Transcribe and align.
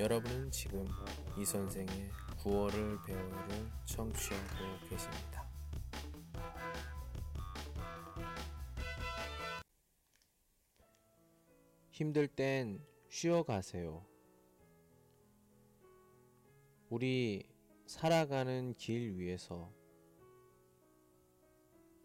여러분은 0.00 0.50
지금 0.50 0.88
이 1.36 1.44
선생의 1.44 2.10
9월을 2.38 3.04
배우를 3.04 3.70
청취하고 3.84 4.88
계십니다. 4.88 5.46
힘들 11.90 12.28
땐 12.28 12.82
쉬어가세요. 13.10 14.06
우리 16.88 17.46
살아가는 17.84 18.72
길 18.78 19.18
위에서 19.18 19.70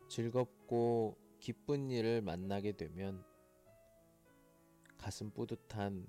즐겁고 0.09 1.17
기쁜 1.39 1.89
일을 1.89 2.21
만나게 2.21 2.73
되면 2.73 3.23
가슴 4.97 5.31
뿌듯한 5.31 6.05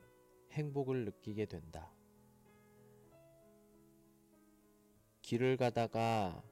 행복을 0.57 1.05
느끼게 1.05 1.45
된다. 1.45 1.93
길을 5.21 5.59
가다가 5.59 6.43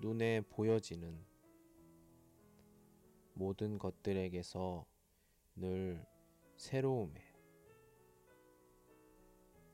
눈에 0.00 0.40
보여지는 0.40 1.24
모든 3.34 3.78
것들에게서 3.78 4.84
늘 5.54 6.04
새로움에 6.56 7.22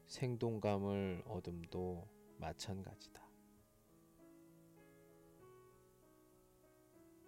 생동감을 0.07 1.23
얻음도 1.27 2.07
마찬가지다. 2.37 3.27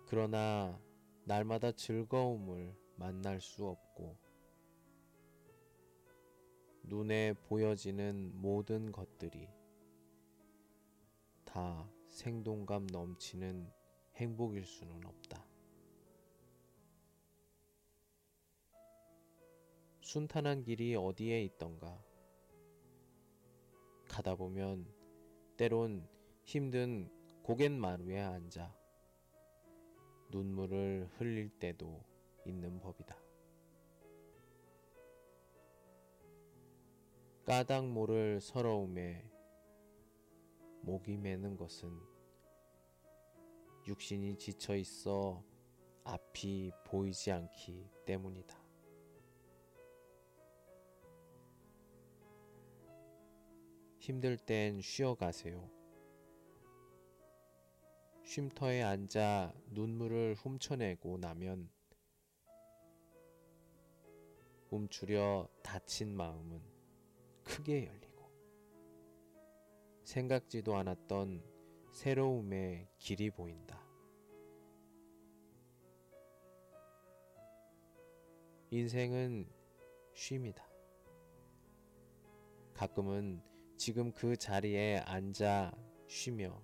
그러나 0.06 0.78
날마다 1.24 1.72
즐거움을 1.72 2.76
만날 2.96 3.40
수 3.40 3.66
없고 3.66 4.29
눈에 6.82 7.34
보여지는 7.48 8.32
모든 8.40 8.90
것들이 8.90 9.48
다 11.44 11.88
생동감 12.08 12.86
넘치는 12.86 13.70
행복일 14.16 14.64
수는 14.64 15.04
없다. 15.04 15.46
순탄한 20.00 20.64
길이 20.64 20.96
어디에 20.96 21.44
있던가. 21.44 22.02
가다 24.08 24.34
보면 24.34 24.86
때론 25.56 26.08
힘든 26.42 27.08
고갯마루에 27.44 28.18
앉아 28.18 28.74
눈물을 30.30 31.08
흘릴 31.16 31.48
때도 31.58 32.04
있는 32.44 32.80
법이다. 32.80 33.29
까닭 37.50 37.88
모를 37.88 38.40
서러움에 38.40 39.28
목이 40.82 41.16
매는 41.16 41.56
것은 41.56 41.90
육신이 43.88 44.36
지쳐 44.38 44.76
있어 44.76 45.42
앞이 46.04 46.70
보이지 46.86 47.32
않기 47.32 47.90
때문이다. 48.06 48.56
힘들 53.98 54.36
땐 54.36 54.80
쉬어가세요. 54.80 55.68
쉼터에 58.22 58.80
앉아 58.80 59.52
눈물을 59.70 60.36
훔쳐내고 60.36 61.18
나면 61.18 61.68
움츠려 64.70 65.48
다친 65.64 66.14
마음은 66.14 66.79
크게 67.44 67.86
열리고 67.86 68.30
생각지도 70.04 70.76
않았던 70.76 71.42
새로움의 71.92 72.88
길이 72.98 73.30
보인다. 73.30 73.80
인생은 78.70 79.50
쉼이다. 80.14 80.64
가끔은 82.74 83.42
지금 83.76 84.12
그 84.12 84.36
자리에 84.36 84.98
앉아 84.98 85.72
쉬며 86.06 86.62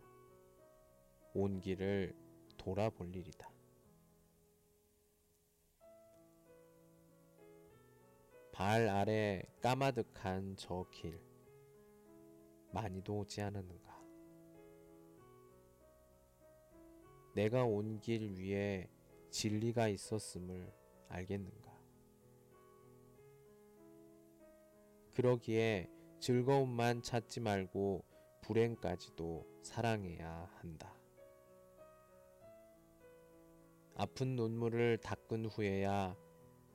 온 1.34 1.60
길을 1.60 2.14
돌아볼 2.56 3.14
일이다. 3.14 3.55
발 8.56 8.88
아래 8.88 9.42
까마득한 9.60 10.56
저 10.56 10.86
길, 10.90 11.20
많이도 12.72 13.18
오지 13.18 13.42
않았는가? 13.42 14.02
내가 17.34 17.64
온 17.66 18.00
길 18.00 18.32
위에 18.38 18.88
진리가 19.28 19.88
있었음을 19.88 20.72
알겠는가? 21.10 21.70
그러기에 25.12 25.90
즐거움만 26.18 27.02
찾지 27.02 27.40
말고 27.40 28.06
불행까지도 28.40 29.46
사랑해야 29.60 30.48
한다. 30.54 30.94
아픈 33.96 34.34
눈물을 34.34 34.96
닦은 34.96 35.44
후에야 35.44 36.16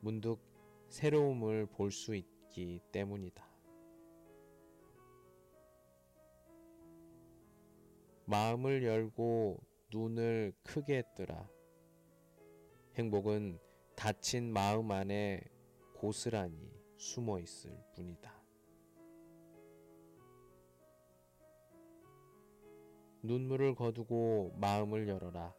문득 0.01 0.50
새로움을 0.91 1.68
볼 1.68 1.90
수 1.90 2.13
있기 2.16 2.81
때문이다. 2.91 3.50
마음을 8.25 8.84
열고 8.84 9.57
눈을 9.94 10.53
크게 10.63 11.03
뜨라. 11.16 11.50
행복은 12.96 13.57
닫힌 13.96 14.52
마음 14.52 14.91
안에 14.91 15.41
고스란히 15.96 16.69
숨어 16.97 17.40
있을 17.40 17.72
뿐이다. 17.96 18.44
눈물을 23.23 23.75
거두고 23.75 24.56
마음을 24.58 25.08
열어라. 25.08 25.56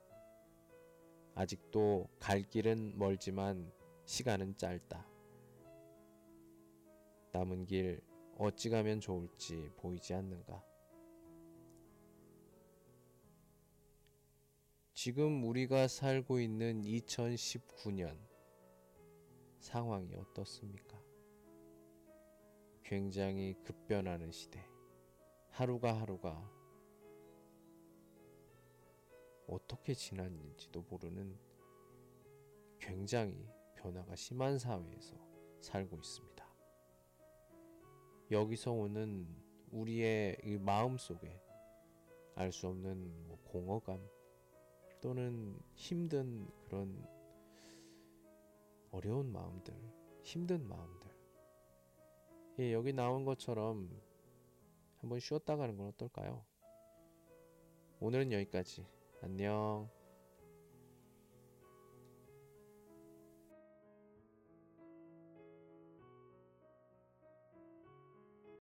아직도 1.35 2.11
갈 2.19 2.43
길은 2.43 2.99
멀지만 2.99 3.73
시간은 4.05 4.59
짧다. 4.59 5.12
남은 7.33 7.67
길 7.67 8.03
어찌 8.39 8.69
가면 8.71 9.01
좋을지 9.01 9.71
보이지 9.77 10.15
않는가? 10.15 10.63
지금 14.93 15.43
우리가 15.45 15.89
살고 15.89 16.41
있는 16.41 16.83
2019년 16.83 18.17
상황이 19.59 20.15
어떻습니까? 20.15 21.03
굉장히 22.85 23.55
급변하는 23.65 24.31
시대. 24.31 24.65
하루가 25.49 25.99
하루가 25.99 26.51
어떻게 29.47 29.95
지났는지도 29.95 30.83
모르는 30.83 31.39
굉장히 32.79 33.49
변화가 33.77 34.17
심한 34.17 34.59
사회에서 34.59 35.17
살고 35.61 35.97
있습니다. 35.97 36.32
여기서 38.33 38.73
오는 38.73 39.27
우리의 39.71 40.39
이 40.45 40.57
마음 40.59 40.97
속에 40.97 41.39
알 42.35 42.51
수 42.51 42.67
없는 42.67 43.29
뭐 43.29 43.39
공허감 43.45 44.01
또는 45.03 45.61
힘든 45.75 46.49
그런 46.65 47.07
어려운 48.91 49.31
마음들, 49.33 49.75
힘든 50.23 50.67
마음들. 50.67 51.11
예, 52.59 52.73
여기 52.73 52.93
나온 52.93 53.25
것처럼 53.25 53.91
한번 54.99 55.19
쉬었다 55.19 55.57
가는 55.57 55.77
건 55.77 55.89
어떨까요? 55.89 56.45
오늘은 58.01 58.33
여기까지. 58.33 58.87
안녕. 59.21 60.02